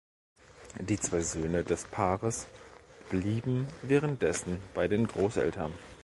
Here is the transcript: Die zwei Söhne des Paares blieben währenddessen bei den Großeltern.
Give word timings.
Die 0.79 0.99
zwei 0.99 1.21
Söhne 1.21 1.63
des 1.63 1.85
Paares 1.85 2.47
blieben 3.11 3.67
währenddessen 3.83 4.59
bei 4.73 4.87
den 4.87 5.05
Großeltern. 5.07 5.73